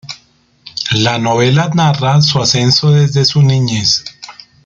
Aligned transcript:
La 0.95 1.19
novela 1.19 1.69
narra 1.75 2.21
su 2.21 2.39
ascenso 2.39 2.89
desde 2.89 3.23
su 3.23 3.43
niñez. 3.43 4.03